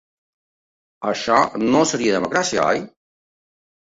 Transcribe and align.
Això 1.11 1.37
no 1.65 1.81
seria 1.89 2.15
democràcia, 2.15 2.65
oi?. 2.73 2.81